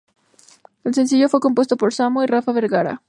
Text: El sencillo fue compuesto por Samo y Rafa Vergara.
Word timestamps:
El 0.83 0.95
sencillo 0.95 1.29
fue 1.29 1.39
compuesto 1.39 1.77
por 1.77 1.93
Samo 1.93 2.23
y 2.23 2.25
Rafa 2.25 2.51
Vergara. 2.53 2.99